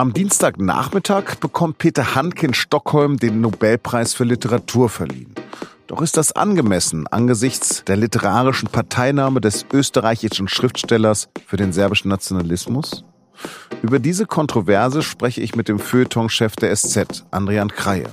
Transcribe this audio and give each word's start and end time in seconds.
Am 0.00 0.12
Dienstagnachmittag 0.12 1.40
bekommt 1.40 1.78
Peter 1.78 2.14
Handke 2.14 2.46
in 2.46 2.54
Stockholm 2.54 3.16
den 3.16 3.40
Nobelpreis 3.40 4.14
für 4.14 4.22
Literatur 4.22 4.88
verliehen. 4.88 5.34
Doch 5.88 6.02
ist 6.02 6.16
das 6.16 6.30
angemessen 6.30 7.08
angesichts 7.08 7.82
der 7.84 7.96
literarischen 7.96 8.68
Parteinahme 8.68 9.40
des 9.40 9.66
österreichischen 9.72 10.46
Schriftstellers 10.46 11.30
für 11.48 11.56
den 11.56 11.72
serbischen 11.72 12.10
Nationalismus? 12.10 13.04
Über 13.82 13.98
diese 13.98 14.26
Kontroverse 14.26 15.02
spreche 15.02 15.40
ich 15.40 15.56
mit 15.56 15.66
dem 15.66 15.80
Feuilleton-Chef 15.80 16.54
der 16.54 16.76
SZ, 16.76 17.24
Andrian 17.32 17.72
Kreie. 17.72 18.06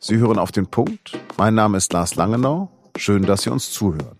Sie 0.00 0.16
hören 0.16 0.40
auf 0.40 0.50
den 0.50 0.66
Punkt. 0.66 1.16
Mein 1.36 1.54
Name 1.54 1.76
ist 1.76 1.92
Lars 1.92 2.16
Langenau. 2.16 2.72
Schön, 2.96 3.22
dass 3.22 3.42
Sie 3.42 3.50
uns 3.50 3.70
zuhören. 3.70 4.18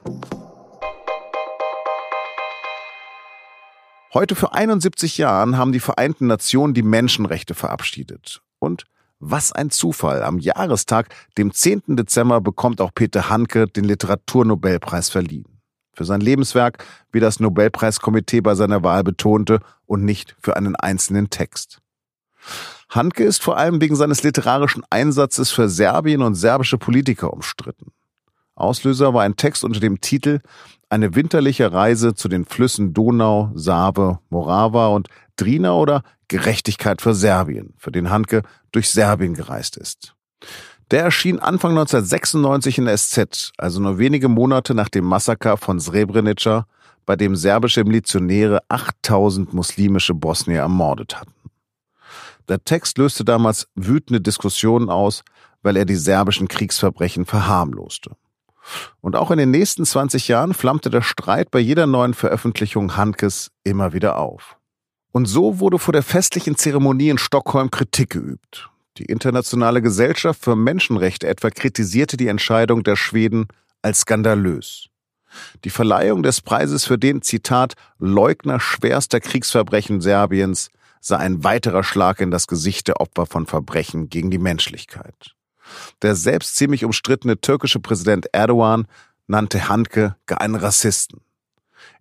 Heute 4.15 4.37
vor 4.37 4.55
71 4.55 5.19
Jahren 5.19 5.59
haben 5.59 5.73
die 5.73 5.81
Vereinten 5.81 6.29
Nationen 6.29 6.73
die 6.73 6.85
Menschenrechte 6.85 7.55
verabschiedet. 7.55 8.43
Und 8.61 8.85
was 9.19 9.51
ein 9.51 9.71
Zufall. 9.71 10.23
Am 10.23 10.39
Jahrestag, 10.39 11.09
dem 11.37 11.53
10. 11.53 11.97
Dezember, 11.97 12.41
bekommt 12.41 12.81
auch 12.81 12.93
Peter 12.95 13.29
Handke 13.29 13.67
den 13.67 13.83
Literaturnobelpreis 13.83 15.09
verliehen. 15.09 15.61
Für 15.95 16.05
sein 16.05 16.21
Lebenswerk, 16.21 16.85
wie 17.11 17.19
das 17.19 17.41
Nobelpreiskomitee 17.41 18.41
bei 18.41 18.55
seiner 18.55 18.85
Wahl 18.85 19.03
betonte, 19.03 19.59
und 19.85 20.05
nicht 20.05 20.37
für 20.41 20.57
einen 20.57 20.77
einzelnen 20.77 21.29
Text. 21.29 21.81
Handke 22.89 23.25
ist 23.25 23.43
vor 23.43 23.57
allem 23.57 23.81
wegen 23.81 23.97
seines 23.97 24.23
literarischen 24.23 24.85
Einsatzes 24.91 25.51
für 25.51 25.69
Serbien 25.69 26.23
und 26.23 26.37
serbische 26.37 26.79
Politiker 26.79 27.33
umstritten. 27.33 27.91
Auslöser 28.57 29.15
war 29.15 29.23
ein 29.23 29.37
Text 29.37 29.65
unter 29.65 29.81
dem 29.81 30.01
Titel 30.01 30.41
Eine 30.89 31.15
winterliche 31.15 31.73
Reise 31.73 32.15
zu 32.15 32.29
den 32.29 32.45
Flüssen 32.45 32.95
Donau, 32.95 33.51
Save, 33.55 34.21
Morava 34.31 34.89
und 34.89 35.09
Drina 35.37 35.73
oder 35.73 36.03
Gerechtigkeit 36.29 37.03
für 37.03 37.15
Serbien, 37.15 37.75
für 37.79 37.91
den 37.91 38.11
Handke 38.11 38.43
durch 38.73 38.91
Serbien 38.91 39.35
gereist 39.35 39.77
ist. 39.77 40.15
Der 40.91 41.03
erschien 41.03 41.39
Anfang 41.39 41.71
1996 41.73 42.79
in 42.79 42.85
der 42.85 42.97
SZ, 42.97 43.53
also 43.57 43.81
nur 43.81 43.99
wenige 43.99 44.29
Monate 44.29 44.75
nach 44.75 44.89
dem 44.89 45.05
Massaker 45.05 45.57
von 45.57 45.81
Srebrenica, 45.81 46.67
bei 47.07 47.17
dem 47.17 47.37
serbische 47.37 47.85
Milizionäre 47.85 48.61
8000 48.69 49.53
muslimische 49.53 50.15
Bosnier 50.15 50.61
ermordet 50.61 51.21
hatten. 51.21 51.33
Der 52.49 52.63
Text 52.63 52.99
löste 52.99 53.25
damals 53.25 53.69
wütende 53.75 54.21
Diskussionen 54.21 54.91
aus, 54.91 55.23
weil 55.63 55.77
er 55.77 55.85
die 55.85 55.97
serbischen 55.97 56.49
Kriegsverbrechen 56.49 57.25
verharmloste. 57.25 58.17
Und 59.01 59.17
auch 59.17 59.31
in 59.31 59.39
den 59.39 59.51
nächsten 59.51 59.85
20 59.85 60.29
Jahren 60.29 60.55
flammte 60.55 60.91
der 60.91 61.03
Streit 61.03 61.51
bei 61.51 61.59
jeder 61.59 61.87
neuen 61.87 62.15
Veröffentlichung 62.15 62.97
Handkes 62.97 63.51
immer 63.63 63.93
wieder 63.93 64.19
auf. 64.19 64.57
Und 65.13 65.27
so 65.27 65.61
wurde 65.61 65.79
vor 65.79 65.93
der 65.93 66.03
festlichen 66.03 66.57
Zeremonie 66.57 67.11
in 67.11 67.19
Stockholm 67.19 67.71
Kritik 67.71 68.11
geübt. 68.11 68.71
Die 68.99 69.05
Internationale 69.05 69.83
Gesellschaft 69.83 70.43
für 70.43 70.57
Menschenrechte 70.57 71.27
etwa 71.27 71.51
kritisierte 71.51 72.17
die 72.17 72.29
Entscheidung 72.29 72.83
der 72.83 72.97
Schweden 72.97 73.49
als 73.83 74.01
skandalös. 74.01 74.89
Die 75.65 75.71
Verleihung 75.71 76.23
des 76.23 76.41
Preises 76.41 76.85
für 76.85 76.99
den, 76.99 77.23
Zitat, 77.23 77.75
Leugner 77.99 78.61
schwerster 78.61 79.21
Kriegsverbrechen 79.21 80.01
Serbiens 80.01 80.71
sei 81.01 81.17
ein 81.17 81.45
weiterer 81.45 81.85
Schlag 81.85 82.21
in 82.21 82.31
das 82.31 82.47
Gesicht 82.47 82.89
der 82.89 83.01
Opfer 83.01 83.27
von 83.27 83.47
Verbrechen 83.47 84.09
gegen 84.09 84.31
die 84.31 84.39
Menschlichkeit. 84.39 85.35
Der 86.03 86.15
selbst 86.15 86.57
ziemlich 86.57 86.85
umstrittene 86.85 87.41
türkische 87.41 87.81
Präsident 87.81 88.27
Erdogan 88.33 88.87
nannte 89.27 89.69
Handke 89.69 90.17
einen 90.29 90.57
Rassisten. 90.57 91.21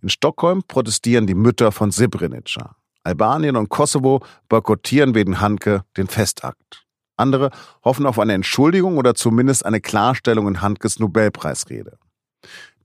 In 0.01 0.09
Stockholm 0.09 0.63
protestieren 0.67 1.27
die 1.27 1.35
Mütter 1.35 1.71
von 1.71 1.91
Srebrenica. 1.91 2.75
Albanien 3.03 3.55
und 3.55 3.69
Kosovo 3.69 4.23
boykottieren 4.49 5.13
wegen 5.15 5.41
Handke 5.41 5.83
den 5.97 6.07
Festakt. 6.07 6.85
Andere 7.17 7.51
hoffen 7.83 8.05
auf 8.05 8.17
eine 8.17 8.33
Entschuldigung 8.33 8.97
oder 8.97 9.13
zumindest 9.13 9.65
eine 9.65 9.81
Klarstellung 9.81 10.47
in 10.47 10.61
Handkes 10.61 10.99
Nobelpreisrede. 10.99 11.97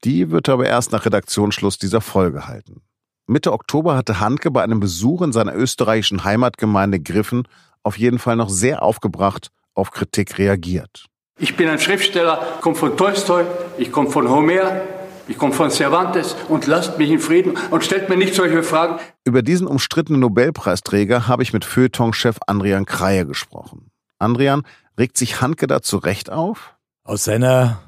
Die 0.04 0.30
wird 0.30 0.48
aber 0.48 0.66
erst 0.66 0.92
nach 0.92 1.06
Redaktionsschluss 1.06 1.78
dieser 1.78 2.00
Folge 2.00 2.46
halten. 2.46 2.82
Mitte 3.26 3.52
Oktober 3.52 3.96
hatte 3.96 4.20
Handke 4.20 4.50
bei 4.50 4.62
einem 4.62 4.80
Besuch 4.80 5.22
in 5.22 5.32
seiner 5.32 5.54
österreichischen 5.54 6.24
Heimatgemeinde 6.24 7.00
Griffen 7.00 7.46
auf 7.82 7.98
jeden 7.98 8.18
Fall 8.18 8.36
noch 8.36 8.48
sehr 8.48 8.82
aufgebracht 8.82 9.50
auf 9.78 9.92
Kritik 9.92 10.38
reagiert. 10.38 11.06
Ich 11.38 11.56
bin 11.56 11.68
ein 11.68 11.78
Schriftsteller, 11.78 12.58
komme 12.60 12.74
von 12.74 12.96
Tolstoi, 12.96 13.44
ich 13.78 13.92
komme 13.92 14.10
von 14.10 14.28
Homer, 14.28 14.80
ich 15.28 15.38
komme 15.38 15.52
von 15.52 15.70
Cervantes 15.70 16.34
und 16.48 16.66
lasst 16.66 16.98
mich 16.98 17.10
in 17.10 17.20
Frieden 17.20 17.56
und 17.70 17.84
stellt 17.84 18.08
mir 18.08 18.16
nicht 18.16 18.34
solche 18.34 18.62
Fragen. 18.62 18.98
Über 19.24 19.42
diesen 19.42 19.66
umstrittenen 19.66 20.20
Nobelpreisträger 20.20 21.28
habe 21.28 21.42
ich 21.44 21.52
mit 21.52 21.64
Feuilleton-Chef 21.64 22.38
Andrian 22.46 22.86
Kreie 22.86 23.24
gesprochen. 23.24 23.90
Andrian, 24.18 24.62
regt 24.98 25.16
sich 25.16 25.40
Handke 25.40 25.68
da 25.68 25.80
zu 25.80 25.98
Recht 25.98 26.30
auf? 26.30 26.74
Aus 27.04 27.24
seiner 27.24 27.80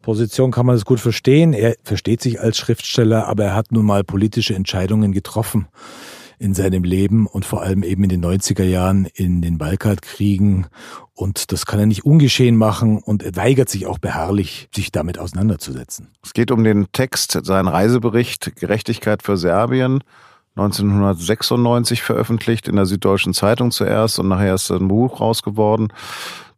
Position 0.00 0.50
kann 0.50 0.64
man 0.64 0.76
das 0.76 0.86
gut 0.86 1.00
verstehen. 1.00 1.52
Er 1.52 1.76
versteht 1.82 2.22
sich 2.22 2.40
als 2.40 2.56
Schriftsteller, 2.56 3.26
aber 3.26 3.44
er 3.44 3.54
hat 3.54 3.70
nun 3.70 3.84
mal 3.84 4.02
politische 4.02 4.54
Entscheidungen 4.54 5.12
getroffen 5.12 5.68
in 6.38 6.54
seinem 6.54 6.84
Leben 6.84 7.26
und 7.26 7.44
vor 7.44 7.62
allem 7.62 7.82
eben 7.82 8.04
in 8.04 8.08
den 8.08 8.24
90er 8.24 8.64
Jahren 8.64 9.06
in 9.14 9.42
den 9.42 9.58
Balkankriegen. 9.58 10.66
Und 11.12 11.52
das 11.52 11.66
kann 11.66 11.80
er 11.80 11.86
nicht 11.86 12.04
ungeschehen 12.04 12.56
machen 12.56 12.98
und 12.98 13.22
er 13.22 13.36
weigert 13.36 13.68
sich 13.68 13.86
auch 13.86 13.98
beharrlich, 13.98 14.68
sich 14.74 14.90
damit 14.90 15.18
auseinanderzusetzen. 15.18 16.08
Es 16.22 16.32
geht 16.32 16.50
um 16.50 16.64
den 16.64 16.86
Text, 16.92 17.38
seinen 17.44 17.68
Reisebericht 17.68 18.56
Gerechtigkeit 18.56 19.22
für 19.22 19.36
Serbien. 19.36 20.02
1996 20.56 22.02
veröffentlicht 22.02 22.68
in 22.68 22.76
der 22.76 22.86
Süddeutschen 22.86 23.34
Zeitung 23.34 23.72
zuerst 23.72 24.18
und 24.20 24.28
nachher 24.28 24.54
ist 24.54 24.70
ein 24.70 24.88
Buch 24.88 25.20
rausgeworden. 25.20 25.92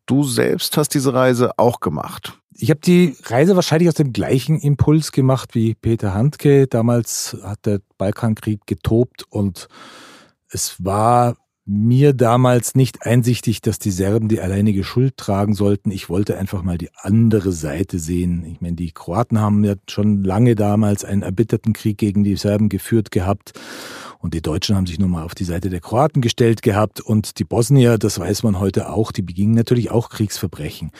Du 0.07 0.23
selbst 0.23 0.77
hast 0.77 0.91
diese 0.91 1.13
Reise 1.13 1.59
auch 1.59 1.81
gemacht. 1.81 2.39
Ich 2.55 2.71
habe 2.71 2.81
die 2.81 3.17
Reise 3.25 3.55
wahrscheinlich 3.57 3.89
aus 3.89 3.97
dem 3.97 4.13
gleichen 4.13 4.59
Impuls 4.59 5.13
gemacht 5.13 5.55
wie 5.55 5.75
Peter 5.75 6.15
Handke. 6.15 6.67
Damals 6.67 7.37
hat 7.43 7.67
der 7.67 7.81
Balkankrieg 7.99 8.67
getobt 8.67 9.25
und 9.29 9.69
es 10.49 10.83
war 10.83 11.37
mir 11.69 12.13
damals 12.13 12.77
nicht 12.77 13.05
einsichtig, 13.05 13.61
dass 13.61 13.81
die 13.81 13.91
Serben 13.91 14.29
die 14.29 14.41
alleinige 14.41 14.85
Schuld 14.85 15.17
tragen 15.17 15.53
sollten. 15.53 15.91
Ich 15.91 16.09
wollte 16.09 16.39
einfach 16.39 16.63
mal 16.63 16.79
die 16.79 16.91
andere 16.95 17.51
Seite 17.51 17.99
sehen. 17.99 18.45
Ich 18.45 18.61
meine, 18.61 18.77
die 18.77 18.93
Kroaten 18.93 19.41
haben 19.41 19.65
ja 19.65 19.75
schon 19.89 20.23
lange 20.23 20.55
damals 20.55 21.05
einen 21.05 21.23
erbitterten 21.23 21.73
Krieg 21.73 21.99
gegen 21.99 22.23
die 22.23 22.37
Serben 22.37 22.69
geführt 22.69 23.11
gehabt. 23.11 23.53
Und 24.27 24.35
die 24.35 24.43
Deutschen 24.43 24.75
haben 24.75 24.87
sich 24.87 24.99
nun 24.99 25.13
mal 25.13 25.23
auf 25.23 25.37
die 25.37 25.45
Seite 25.45 25.71
der 25.71 25.79
Kroaten 25.79 26.21
gestellt 26.21 26.61
gehabt. 26.61 27.01
Und 27.01 27.39
die 27.39 27.45
Bosnier, 27.45 27.97
das 27.97 28.19
weiß 28.19 28.43
man 28.43 28.59
heute 28.59 28.91
auch, 28.91 29.13
die 29.13 29.23
begingen 29.23 29.55
natürlich 29.55 29.93
auch 29.93 30.09
Kriegsverbrechen. 30.09 30.91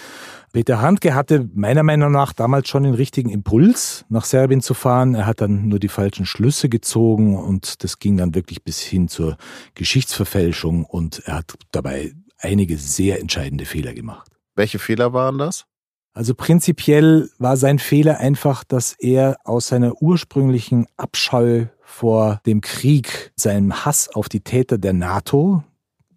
Peter 0.53 0.81
Handke 0.81 1.13
hatte 1.13 1.51
meiner 1.53 1.83
Meinung 1.83 2.13
nach 2.13 2.33
damals 2.33 2.69
schon 2.69 2.85
den 2.85 2.95
richtigen 2.95 3.29
Impuls, 3.29 4.05
nach 4.09 4.25
Serbien 4.25 4.61
zu 4.61 4.75
fahren. 4.75 5.17
Er 5.17 5.27
hat 5.27 5.41
dann 5.41 5.67
nur 5.67 5.81
die 5.81 5.89
falschen 5.89 6.25
Schlüsse 6.25 6.69
gezogen 6.69 7.37
und 7.37 7.83
das 7.83 7.99
ging 7.99 8.17
dann 8.17 8.37
wirklich 8.37 8.63
bis 8.63 8.79
hin 8.79 9.09
zur 9.09 9.39
Geschichtsverfälschung 9.75 10.85
und 10.85 11.25
er 11.27 11.39
hat 11.39 11.55
dabei 11.73 12.13
einige 12.39 12.79
sehr 12.79 13.21
entscheidende 13.21 13.65
Fehler 13.65 13.93
gemacht. 13.93 14.31
Welche 14.55 14.79
Fehler 14.79 15.13
waren 15.13 15.39
das? 15.39 15.65
Also 16.13 16.35
prinzipiell 16.35 17.29
war 17.39 17.57
sein 17.57 17.81
Fehler 17.81 18.21
einfach, 18.21 18.63
dass 18.63 18.95
er 19.01 19.37
aus 19.45 19.67
seiner 19.67 20.01
ursprünglichen 20.01 20.87
Abscheu 20.97 21.67
vor 21.87 22.41
dem 22.45 22.61
Krieg, 22.61 23.33
seinem 23.37 23.85
Hass 23.85 24.09
auf 24.13 24.29
die 24.29 24.41
Täter 24.41 24.77
der 24.77 24.93
NATO, 24.93 25.63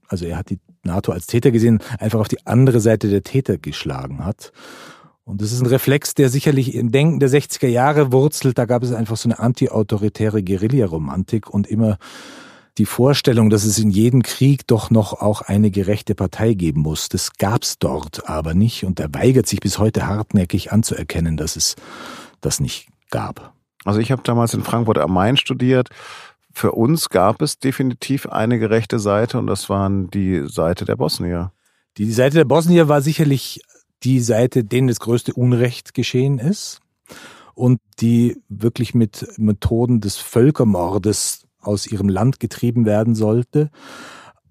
also 0.08 0.26
er 0.26 0.38
hat 0.38 0.50
die 0.50 0.60
NATO 0.84 1.12
als 1.12 1.28
Täter 1.28 1.52
gesehen, 1.52 1.80
einfach 2.00 2.20
auf 2.20 2.28
die 2.28 2.46
andere 2.46 2.80
Seite 2.80 3.10
der 3.10 3.24
Täter 3.24 3.58
geschlagen 3.58 4.26
hat. 4.26 4.52
Und 5.24 5.42
das 5.42 5.52
ist 5.52 5.62
ein 5.62 5.68
Reflex, 5.68 6.16
der 6.16 6.30
sicherlich 6.30 6.74
im 6.74 6.92
Denken 6.92 7.20
der 7.20 7.30
60er 7.30 7.68
Jahre 7.68 8.12
wurzelt. 8.12 8.58
Da 8.58 8.66
gab 8.66 8.82
es 8.82 8.92
einfach 8.92 9.16
so 9.16 9.30
eine 9.30 9.38
antiautoritäre 9.38 10.42
Guerilla-Romantik 10.42 11.50
und 11.50 11.68
immer 11.68 12.00
die 12.80 12.86
Vorstellung, 12.86 13.52
dass 13.52 13.64
es 13.64 13.78
in 13.78 13.92
jedem 13.92 14.24
Krieg 14.24 14.66
doch 14.66 14.90
noch 14.90 15.14
auch 15.14 15.44
eine 15.44 15.70
gerechte 15.70 16.16
Partei 16.16 16.56
geben 16.56 16.82
muss. 16.82 17.10
Das 17.10 17.34
gab 17.34 17.62
es 17.62 17.78
dort 17.78 18.28
aber 18.28 18.56
nicht 18.56 18.86
und 18.86 19.00
er 19.00 19.14
weigert 19.14 19.46
sich 19.46 19.60
bis 19.60 19.78
heute 19.78 20.08
hartnäckig 20.08 20.72
anzuerkennen, 20.72 21.38
dass 21.38 21.56
es 21.56 21.76
das 22.42 22.60
nicht 22.60 22.88
gab. 23.12 23.54
Also 23.86 24.00
ich 24.00 24.12
habe 24.12 24.22
damals 24.24 24.54
in 24.54 24.64
Frankfurt 24.64 24.98
am 24.98 25.14
Main 25.14 25.38
studiert 25.38 25.90
für 26.52 26.72
uns 26.74 27.10
gab 27.10 27.42
es 27.42 27.60
definitiv 27.60 28.26
eine 28.28 28.60
gerechte 28.60 29.00
Seite 29.00 29.40
und 29.40 29.48
das 29.48 29.70
waren 29.70 30.10
die 30.10 30.44
Seite 30.48 30.86
der 30.86 30.96
Bosnier. 30.96 31.52
Die 31.98 32.12
Seite 32.12 32.36
der 32.36 32.46
Bosnier 32.46 32.88
war 32.88 33.02
sicherlich 33.02 33.62
die 34.04 34.20
Seite, 34.20 34.64
denen 34.64 34.88
das 34.88 35.00
größte 35.00 35.34
Unrecht 35.34 35.94
geschehen 35.94 36.40
ist 36.40 36.80
und 37.54 37.80
die 38.00 38.42
wirklich 38.48 38.94
mit 38.94 39.28
Methoden 39.38 40.02
des 40.02 40.18
Völkermordes 40.18 41.44
aus 41.62 41.88
ihrem 41.88 42.10
Land 42.10 42.40
getrieben 42.40 42.86
werden 42.86 43.16
sollte. 43.16 43.70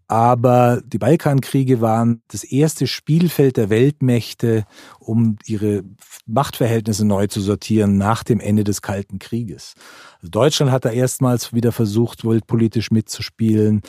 Aber 0.08 0.80
die 0.86 0.96
Balkankriege 0.96 1.82
waren 1.82 2.22
das 2.28 2.42
erste 2.42 2.86
Spielfeld 2.86 3.58
der 3.58 3.68
Weltmächte, 3.68 4.64
um 4.98 5.36
ihre 5.44 5.84
Machtverhältnisse 6.26 7.06
neu 7.06 7.26
zu 7.26 7.42
sortieren 7.42 7.98
nach 7.98 8.24
dem 8.24 8.40
Ende 8.40 8.64
des 8.64 8.80
Kalten 8.80 9.18
Krieges. 9.18 9.74
Also 10.16 10.30
Deutschland 10.30 10.72
hat 10.72 10.86
da 10.86 10.90
erstmals 10.90 11.52
wieder 11.52 11.72
versucht, 11.72 12.24
weltpolitisch 12.24 12.90
mitzuspielen. 12.90 13.82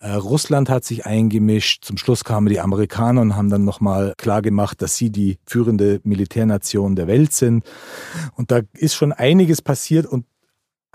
Äh, 0.00 0.12
Russland 0.12 0.70
hat 0.70 0.84
sich 0.84 1.04
eingemischt. 1.04 1.84
Zum 1.84 1.98
Schluss 1.98 2.24
kamen 2.24 2.48
die 2.48 2.60
Amerikaner 2.60 3.20
und 3.20 3.36
haben 3.36 3.50
dann 3.50 3.66
nochmal 3.66 4.14
klargemacht, 4.16 4.80
dass 4.80 4.96
sie 4.96 5.10
die 5.10 5.38
führende 5.44 6.00
Militärnation 6.04 6.96
der 6.96 7.06
Welt 7.06 7.34
sind. 7.34 7.64
Und 8.34 8.50
da 8.50 8.62
ist 8.72 8.94
schon 8.94 9.12
einiges 9.12 9.60
passiert 9.60 10.06
und 10.06 10.24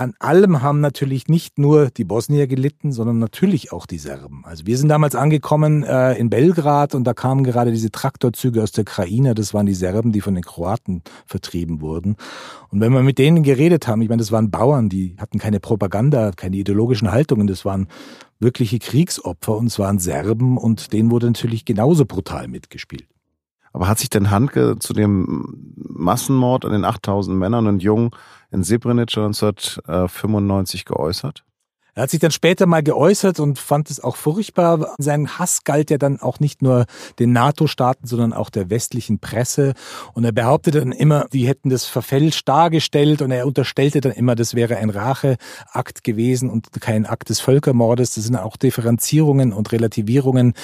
an 0.02 0.16
allem 0.18 0.64
haben 0.64 0.80
natürlich 0.80 1.28
nicht 1.28 1.60
nur 1.60 1.92
die 1.92 2.04
Bosnier 2.04 2.48
gelitten, 2.48 2.92
sondern 2.92 3.20
natürlich 3.20 3.72
auch 3.72 3.86
die 3.86 4.00
Serben. 4.00 4.44
Also 4.46 4.66
wir 4.66 4.76
sind 4.76 4.90
damals 4.90 5.14
angekommen 5.14 5.84
äh, 5.84 6.14
in 6.14 6.32
Belgrad 6.32 6.96
und 6.96 7.04
da 7.04 7.14
kamen 7.14 7.44
gerade 7.44 7.72
diese 7.72 7.92
Traktorzüge 7.92 8.64
aus 8.64 8.72
der 8.72 8.82
Ukraine. 8.82 9.36
Das 9.36 9.54
waren 9.54 9.68
die 9.68 9.76
Serben, 9.76 10.12
die 10.12 10.22
von 10.22 10.34
den 10.34 10.44
Kroaten 10.44 11.04
vertrieben 11.28 11.82
wurden. 11.82 12.16
Und 12.70 12.82
wenn 12.82 12.92
wir 12.92 13.04
mit 13.04 13.20
denen 13.20 13.44
geredet 13.44 13.88
haben, 13.88 14.02
ich 14.02 14.10
meine, 14.10 14.22
das 14.22 14.32
waren 14.32 14.50
Bauern, 14.50 14.90
die 14.90 15.16
hatten 15.20 15.38
keine 15.38 15.60
Propaganda, 15.60 16.32
keine 16.32 16.58
ideologischen 16.58 17.12
Haltungen, 17.12 17.46
das 17.46 17.64
waren 17.64 17.88
wirkliche 18.40 18.80
Kriegsopfer 18.80 19.56
und 19.56 19.68
es 19.68 19.78
waren 19.78 20.00
Serben 20.00 20.58
und 20.58 20.94
denen 20.94 21.12
wurde 21.12 21.28
natürlich 21.28 21.64
genauso 21.64 22.06
brutal 22.06 22.48
mitgespielt. 22.48 23.11
Aber 23.74 23.88
hat 23.88 24.00
sich 24.00 24.10
denn 24.10 24.32
Handke 24.32 24.78
zu 24.80 24.94
dem 24.94 25.74
Massenmord 25.76 26.66
an 26.66 26.72
den 26.72 26.86
8000 26.86 27.38
Männern 27.38 27.68
und 27.68 27.84
Jungen 27.84 28.12
in 28.52 28.64
Srebrenica 28.64 29.26
1995 29.26 30.86
geäußert? 30.86 31.44
Er 32.02 32.06
hat 32.06 32.10
sich 32.10 32.20
dann 32.20 32.32
später 32.32 32.66
mal 32.66 32.82
geäußert 32.82 33.40
und 33.40 33.60
fand 33.60 33.92
es 33.92 34.00
auch 34.00 34.16
furchtbar. 34.16 34.96
Sein 34.98 35.38
Hass 35.38 35.64
galt 35.66 35.92
ja 35.92 36.00
dann 36.00 36.20
auch 36.20 36.40
nicht 36.40 36.64
nur 36.64 36.88
den 37.20 37.32
NATO-Staaten, 37.32 38.08
sondern 38.08 38.34
auch 38.34 38.50
der 38.50 38.72
westlichen 38.72 39.20
Presse. 39.20 39.74
Und 40.14 40.24
er 40.24 40.32
behauptete 40.32 40.80
dann 40.80 40.94
immer, 40.94 41.28
die 41.32 41.48
hätten 41.48 41.70
das 41.70 41.86
verfälscht 41.86 42.50
dargestellt 42.50 43.22
und 43.22 43.30
er 43.30 43.46
unterstellte 43.46 44.02
dann 44.02 44.14
immer, 44.14 44.34
das 44.34 44.56
wäre 44.56 44.78
ein 44.78 44.90
Racheakt 44.90 46.04
gewesen 46.04 46.50
und 46.50 46.72
kein 46.82 47.06
Akt 47.06 47.30
des 47.30 47.40
Völkermordes. 47.40 48.16
Das 48.16 48.24
sind 48.24 48.36
auch 48.36 48.58
Differenzierungen 48.58 49.54
und 49.54 49.72
Relativierungen, 49.72 50.56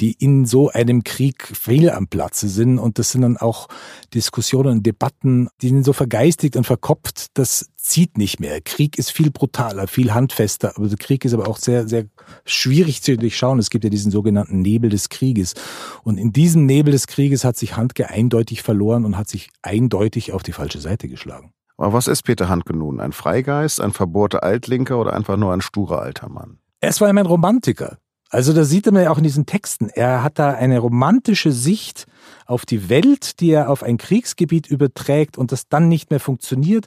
die 0.00 0.12
in 0.12 0.46
so 0.46 0.70
einem 0.70 1.04
Krieg 1.04 1.46
fehl 1.46 1.90
am 1.90 2.06
Platze 2.06 2.48
sind. 2.48 2.78
Und 2.78 2.98
das 2.98 3.10
sind 3.10 3.20
dann 3.20 3.36
auch 3.36 3.68
Diskussionen 4.14 4.78
und 4.78 4.86
Debatten, 4.86 5.50
die 5.60 5.68
sind 5.68 5.84
so 5.84 5.92
vergeistigt 5.92 6.56
und 6.56 6.64
verkopft, 6.64 7.36
dass 7.36 7.66
zieht 7.86 8.18
nicht 8.18 8.40
mehr. 8.40 8.60
Krieg 8.60 8.98
ist 8.98 9.12
viel 9.12 9.30
brutaler, 9.30 9.86
viel 9.86 10.12
handfester, 10.12 10.72
aber 10.76 10.88
der 10.88 10.98
Krieg 10.98 11.24
ist 11.24 11.34
aber 11.34 11.48
auch 11.48 11.58
sehr, 11.58 11.86
sehr 11.86 12.06
schwierig 12.44 13.02
zu 13.02 13.16
durchschauen. 13.16 13.58
Es 13.58 13.70
gibt 13.70 13.84
ja 13.84 13.90
diesen 13.90 14.10
sogenannten 14.10 14.60
Nebel 14.60 14.90
des 14.90 15.08
Krieges. 15.08 15.54
Und 16.02 16.18
in 16.18 16.32
diesem 16.32 16.66
Nebel 16.66 16.92
des 16.92 17.06
Krieges 17.06 17.44
hat 17.44 17.56
sich 17.56 17.76
Handke 17.76 18.10
eindeutig 18.10 18.62
verloren 18.62 19.04
und 19.04 19.16
hat 19.16 19.28
sich 19.28 19.50
eindeutig 19.62 20.32
auf 20.32 20.42
die 20.42 20.52
falsche 20.52 20.80
Seite 20.80 21.08
geschlagen. 21.08 21.52
Aber 21.76 21.92
was 21.92 22.08
ist 22.08 22.22
Peter 22.22 22.48
Handke 22.48 22.76
nun? 22.76 23.00
Ein 23.00 23.12
Freigeist, 23.12 23.80
ein 23.80 23.92
verbohrter 23.92 24.42
Altlinker 24.42 24.98
oder 24.98 25.12
einfach 25.12 25.36
nur 25.36 25.52
ein 25.52 25.60
sturer 25.60 26.00
alter 26.00 26.28
Mann? 26.28 26.58
Er 26.80 26.92
war 27.00 27.08
immer 27.08 27.20
ein 27.20 27.26
Romantiker. 27.26 27.98
Also 28.30 28.52
da 28.52 28.64
sieht 28.64 28.90
man 28.90 29.04
ja 29.04 29.10
auch 29.10 29.18
in 29.18 29.24
diesen 29.24 29.46
Texten. 29.46 29.88
Er 29.90 30.24
hat 30.24 30.40
da 30.40 30.50
eine 30.50 30.80
romantische 30.80 31.52
Sicht 31.52 32.06
auf 32.46 32.66
die 32.66 32.88
Welt, 32.88 33.40
die 33.40 33.50
er 33.50 33.70
auf 33.70 33.84
ein 33.84 33.98
Kriegsgebiet 33.98 34.66
überträgt 34.66 35.38
und 35.38 35.52
das 35.52 35.68
dann 35.68 35.88
nicht 35.88 36.10
mehr 36.10 36.18
funktioniert 36.18 36.86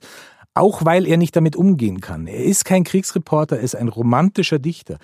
auch 0.60 0.86
weil 0.86 1.08
er 1.08 1.18
nicht 1.18 1.36
damit 1.36 1.56
umgehen 1.56 2.02
kann. 2.02 2.28
Er 2.28 2.44
ist 2.44 2.66
kein 2.66 2.84
Kriegsreporter, 2.84 3.58
er 3.58 3.64
ist 3.64 3.76
ein 3.76 3.88
romantischer 3.88 4.60
Dichter. 4.60 4.98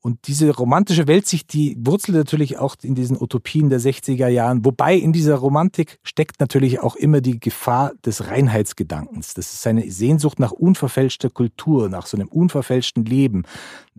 Und 0.00 0.26
diese 0.26 0.50
romantische 0.50 1.06
Weltsicht, 1.06 1.52
die 1.52 1.76
wurzelt 1.78 2.16
natürlich 2.16 2.58
auch 2.58 2.76
in 2.82 2.94
diesen 2.94 3.20
Utopien 3.20 3.70
der 3.70 3.80
60er 3.80 4.28
Jahren, 4.28 4.64
wobei 4.64 4.96
in 4.96 5.12
dieser 5.12 5.36
Romantik 5.36 5.98
steckt 6.02 6.40
natürlich 6.40 6.80
auch 6.80 6.96
immer 6.96 7.20
die 7.20 7.40
Gefahr 7.40 7.92
des 8.04 8.28
Reinheitsgedankens. 8.28 9.34
Das 9.34 9.52
ist 9.52 9.62
seine 9.62 9.90
Sehnsucht 9.90 10.38
nach 10.38 10.52
unverfälschter 10.52 11.30
Kultur, 11.30 11.88
nach 11.88 12.06
so 12.06 12.16
einem 12.16 12.28
unverfälschten 12.28 13.04
Leben. 13.04 13.44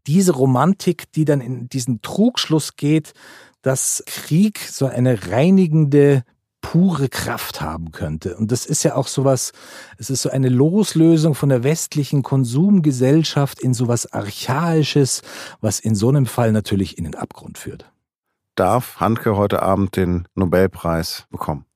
Diese 0.06 0.34
Romantik, 0.34 1.12
die 1.14 1.26
dann 1.26 1.42
in 1.42 1.70
diesen 1.70 2.02
Trugschluss 2.02 2.76
geht, 2.76 3.14
dass 3.62 4.04
Krieg 4.06 4.60
so 4.60 4.86
eine 4.86 5.30
reinigende 5.30 6.24
pure 6.72 7.08
Kraft 7.08 7.62
haben 7.62 7.94
könnte. 7.94 8.36
Und 8.36 8.52
das 8.52 8.66
ist 8.66 8.84
ja 8.84 8.96
auch 8.96 9.08
sowas, 9.08 9.54
es 9.98 10.10
ist 10.10 10.22
so 10.22 10.30
eine 10.30 10.50
Loslösung 10.50 11.34
von 11.34 11.48
der 11.48 11.64
westlichen 11.64 12.24
Konsumgesellschaft 12.24 13.62
in 13.62 13.74
sowas 13.74 14.12
Archaisches, 14.12 15.22
was 15.62 15.80
in 15.80 15.96
so 15.96 16.10
einem 16.10 16.26
Fall 16.26 16.52
natürlich 16.52 16.98
in 16.98 17.06
den 17.06 17.16
Abgrund 17.16 17.58
führt. 17.58 17.90
Darf 18.56 19.00
Handke 19.00 19.38
heute 19.38 19.64
Abend 19.64 19.96
den 19.96 20.28
Nobelpreis 20.36 21.26
bekommen? 21.30 21.67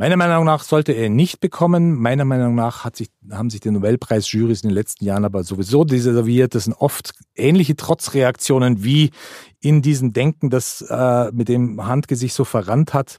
Meiner 0.00 0.16
Meinung 0.16 0.44
nach 0.44 0.62
sollte 0.62 0.92
er 0.92 1.08
nicht 1.08 1.40
bekommen. 1.40 1.96
Meiner 1.96 2.24
Meinung 2.24 2.54
nach 2.54 2.84
hat 2.84 2.94
sich, 2.94 3.08
haben 3.32 3.50
sich 3.50 3.58
die 3.58 3.72
Nobelpreisjurys 3.72 4.62
in 4.62 4.68
den 4.68 4.74
letzten 4.74 5.04
Jahren 5.04 5.24
aber 5.24 5.42
sowieso 5.42 5.82
deserviert. 5.82 6.54
Das 6.54 6.64
sind 6.64 6.74
oft 6.74 7.10
ähnliche 7.34 7.74
Trotzreaktionen 7.74 8.84
wie 8.84 9.10
in 9.60 9.82
diesem 9.82 10.12
Denken, 10.12 10.50
das 10.50 10.82
äh, 10.82 11.32
mit 11.32 11.48
dem 11.48 11.84
Handke 11.84 12.14
sich 12.14 12.32
so 12.32 12.44
verrannt 12.44 12.94
hat. 12.94 13.18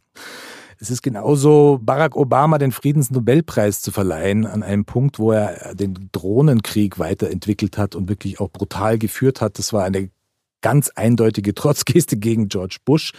Es 0.79 0.89
ist 0.89 1.01
genauso, 1.01 1.79
Barack 1.81 2.15
Obama 2.15 2.57
den 2.57 2.71
Friedensnobelpreis 2.71 3.81
zu 3.81 3.91
verleihen, 3.91 4.45
an 4.45 4.63
einem 4.63 4.85
Punkt, 4.85 5.19
wo 5.19 5.33
er 5.33 5.75
den 5.75 6.07
Drohnenkrieg 6.13 6.97
weiterentwickelt 6.97 7.77
hat 7.77 7.93
und 7.95 8.07
wirklich 8.07 8.39
auch 8.39 8.49
brutal 8.49 8.97
geführt 8.97 9.41
hat. 9.41 9.59
Das 9.59 9.73
war 9.73 9.83
eine 9.83 10.09
ganz 10.61 10.89
eindeutige 10.95 11.53
Trotzgeste 11.53 12.17
gegen 12.17 12.47
George 12.47 12.77
Bush. 12.85 13.11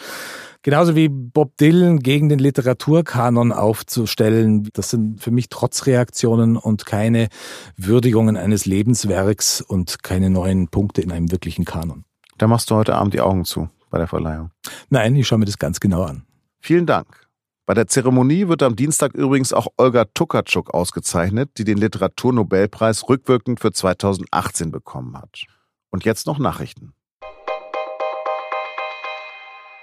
Genauso 0.62 0.94
wie 0.94 1.08
Bob 1.08 1.56
Dylan 1.56 2.00
gegen 2.00 2.28
den 2.28 2.38
Literaturkanon 2.38 3.52
aufzustellen. 3.52 4.69
Das 4.75 4.90
sind 4.90 5.22
für 5.22 5.31
mich 5.31 5.48
Trotzreaktionen 5.48 6.56
und 6.58 6.84
keine 6.84 7.28
Würdigungen 7.76 8.37
eines 8.37 8.66
Lebenswerks 8.66 9.62
und 9.62 10.02
keine 10.02 10.28
neuen 10.28 10.69
Punkte 10.69 11.00
in 11.00 11.12
einem 11.12 11.31
wirklichen 11.32 11.64
Kanon. 11.64 12.04
Da 12.37 12.46
machst 12.46 12.70
du 12.70 12.75
heute 12.75 12.94
Abend 12.94 13.14
die 13.14 13.20
Augen 13.20 13.44
zu 13.44 13.70
bei 13.88 13.98
der 13.98 14.06
Verleihung. 14.06 14.50
Nein, 14.90 15.16
ich 15.16 15.26
schaue 15.26 15.38
mir 15.38 15.46
das 15.46 15.58
ganz 15.58 15.81
genau 15.81 16.02
an. 16.02 16.25
Vielen 16.60 16.87
Dank. 16.87 17.26
Bei 17.64 17.75
der 17.75 17.87
Zeremonie 17.87 18.48
wird 18.48 18.62
am 18.62 18.76
Dienstag 18.76 19.14
übrigens 19.14 19.52
auch 19.52 19.69
Olga 19.76 20.04
Tukatschuk 20.04 20.75
ausgezeichnet, 20.75 21.50
die 21.56 21.64
den 21.64 21.78
Literaturnobelpreis 21.78 23.08
rückwirkend 23.08 23.60
für 23.60 23.72
2018 23.72 24.72
bekommen 24.72 25.16
hat. 25.16 25.44
Und 25.90 26.04
jetzt 26.04 26.26
noch 26.26 26.38
Nachrichten. 26.38 26.92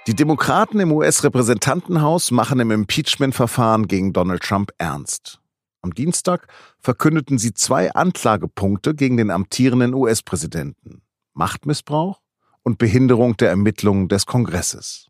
Die 0.08 0.14
Demokraten 0.14 0.80
im 0.80 0.90
US-Repräsentantenhaus 0.90 2.30
machen 2.30 2.60
im 2.60 2.70
Impeachment-Verfahren 2.70 3.88
gegen 3.88 4.14
Donald 4.14 4.42
Trump 4.42 4.70
ernst. 4.78 5.38
Am 5.82 5.92
Dienstag 5.92 6.46
verkündeten 6.80 7.36
sie 7.36 7.52
zwei 7.52 7.92
Anklagepunkte 7.92 8.94
gegen 8.94 9.18
den 9.18 9.30
amtierenden 9.30 9.92
US-Präsidenten. 9.92 11.02
Machtmissbrauch 11.34 12.22
und 12.62 12.78
Behinderung 12.78 13.36
der 13.36 13.50
Ermittlungen 13.50 14.08
des 14.08 14.24
Kongresses. 14.24 15.08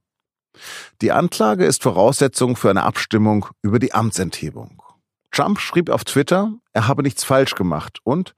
Die 1.00 1.12
Anklage 1.12 1.64
ist 1.64 1.84
Voraussetzung 1.84 2.56
für 2.56 2.70
eine 2.70 2.82
Abstimmung 2.82 3.46
über 3.62 3.78
die 3.78 3.94
Amtsenthebung. 3.94 4.82
Trump 5.30 5.60
schrieb 5.60 5.90
auf 5.90 6.02
Twitter, 6.02 6.54
er 6.72 6.88
habe 6.88 7.04
nichts 7.04 7.22
falsch 7.22 7.54
gemacht 7.54 8.00
und 8.02 8.34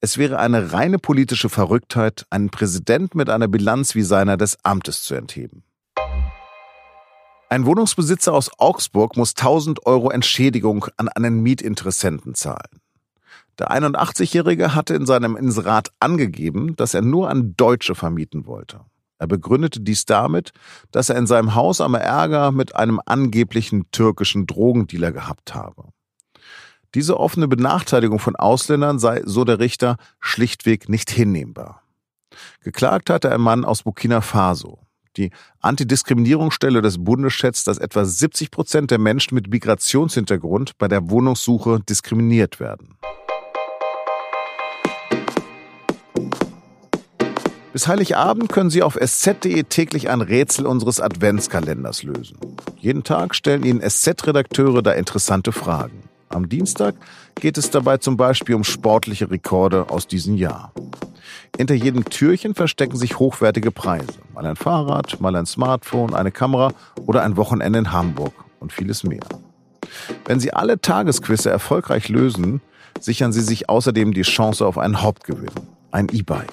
es 0.00 0.16
wäre 0.16 0.38
eine 0.38 0.72
reine 0.72 1.00
politische 1.00 1.48
Verrücktheit, 1.48 2.24
einen 2.30 2.50
Präsident 2.50 3.16
mit 3.16 3.28
einer 3.30 3.48
Bilanz 3.48 3.96
wie 3.96 4.02
seiner 4.02 4.36
des 4.36 4.64
Amtes 4.64 5.02
zu 5.02 5.16
entheben. 5.16 5.64
Ein 7.54 7.66
Wohnungsbesitzer 7.66 8.32
aus 8.32 8.50
Augsburg 8.58 9.16
muss 9.16 9.36
1000 9.36 9.86
Euro 9.86 10.10
Entschädigung 10.10 10.86
an 10.96 11.06
einen 11.06 11.40
Mietinteressenten 11.40 12.34
zahlen. 12.34 12.80
Der 13.60 13.70
81-Jährige 13.70 14.74
hatte 14.74 14.94
in 14.94 15.06
seinem 15.06 15.36
Inserat 15.36 15.92
angegeben, 16.00 16.74
dass 16.74 16.94
er 16.94 17.02
nur 17.02 17.30
an 17.30 17.54
Deutsche 17.56 17.94
vermieten 17.94 18.46
wollte. 18.46 18.80
Er 19.18 19.28
begründete 19.28 19.82
dies 19.82 20.04
damit, 20.04 20.50
dass 20.90 21.10
er 21.10 21.16
in 21.16 21.28
seinem 21.28 21.54
Haus 21.54 21.80
einmal 21.80 22.00
Ärger 22.00 22.50
mit 22.50 22.74
einem 22.74 23.00
angeblichen 23.06 23.88
türkischen 23.92 24.48
Drogendealer 24.48 25.12
gehabt 25.12 25.54
habe. 25.54 25.90
Diese 26.94 27.20
offene 27.20 27.46
Benachteiligung 27.46 28.18
von 28.18 28.34
Ausländern 28.34 28.98
sei, 28.98 29.22
so 29.24 29.44
der 29.44 29.60
Richter, 29.60 29.96
schlichtweg 30.18 30.88
nicht 30.88 31.08
hinnehmbar. 31.08 31.82
Geklagt 32.64 33.10
hatte 33.10 33.30
ein 33.30 33.40
Mann 33.40 33.64
aus 33.64 33.84
Burkina 33.84 34.22
Faso. 34.22 34.80
Die 35.16 35.30
Antidiskriminierungsstelle 35.60 36.82
des 36.82 37.02
Bundes 37.02 37.32
schätzt, 37.32 37.66
dass 37.66 37.78
etwa 37.78 38.04
70 38.04 38.50
Prozent 38.50 38.90
der 38.90 38.98
Menschen 38.98 39.34
mit 39.34 39.48
Migrationshintergrund 39.48 40.76
bei 40.78 40.88
der 40.88 41.10
Wohnungssuche 41.10 41.80
diskriminiert 41.88 42.60
werden. 42.60 42.96
Bis 47.74 47.88
Heiligabend 47.88 48.52
können 48.52 48.70
Sie 48.70 48.84
auf 48.84 48.96
sz.de 48.96 49.64
täglich 49.64 50.08
ein 50.08 50.20
Rätsel 50.20 50.64
unseres 50.64 51.00
Adventskalenders 51.00 52.04
lösen. 52.04 52.38
Jeden 52.78 53.02
Tag 53.02 53.34
stellen 53.34 53.64
Ihnen 53.64 53.80
SZ-Redakteure 53.80 54.80
da 54.80 54.92
interessante 54.92 55.50
Fragen. 55.50 56.03
Am 56.34 56.48
Dienstag 56.48 56.96
geht 57.36 57.56
es 57.58 57.70
dabei 57.70 57.98
zum 57.98 58.16
Beispiel 58.16 58.56
um 58.56 58.64
sportliche 58.64 59.30
Rekorde 59.30 59.88
aus 59.88 60.08
diesem 60.08 60.36
Jahr. 60.36 60.72
Hinter 61.56 61.74
jedem 61.74 62.04
Türchen 62.04 62.56
verstecken 62.56 62.96
sich 62.96 63.20
hochwertige 63.20 63.70
Preise. 63.70 64.14
Mal 64.34 64.44
ein 64.44 64.56
Fahrrad, 64.56 65.20
mal 65.20 65.36
ein 65.36 65.46
Smartphone, 65.46 66.12
eine 66.12 66.32
Kamera 66.32 66.72
oder 67.06 67.22
ein 67.22 67.36
Wochenende 67.36 67.78
in 67.78 67.92
Hamburg 67.92 68.34
und 68.58 68.72
vieles 68.72 69.04
mehr. 69.04 69.22
Wenn 70.24 70.40
Sie 70.40 70.52
alle 70.52 70.80
Tagesquizze 70.80 71.50
erfolgreich 71.50 72.08
lösen, 72.08 72.60
sichern 72.98 73.32
Sie 73.32 73.42
sich 73.42 73.68
außerdem 73.68 74.12
die 74.12 74.22
Chance 74.22 74.66
auf 74.66 74.76
einen 74.76 75.02
Hauptgewinn, 75.02 75.52
ein 75.92 76.08
E-Bike. 76.10 76.50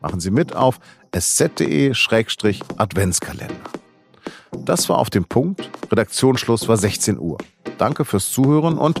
Machen 0.00 0.18
Sie 0.18 0.32
mit 0.32 0.56
auf 0.56 0.80
sz.de-adventskalender. 1.12 3.54
Das 4.64 4.88
war 4.88 4.98
auf 4.98 5.10
dem 5.10 5.24
Punkt. 5.24 5.70
Redaktionsschluss 5.90 6.66
war 6.66 6.76
16 6.76 7.20
Uhr. 7.20 7.38
Danke 7.78 8.04
fürs 8.04 8.32
Zuhören 8.32 8.76
und 8.76 9.00